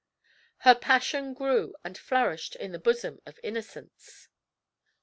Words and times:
Her 0.65 0.73
passion 0.73 1.35
grew 1.35 1.75
and 1.85 1.95
flourished 1.95 2.55
in 2.55 2.71
the 2.71 2.79
bosom 2.79 3.21
of 3.27 3.39
innocence. 3.43 4.29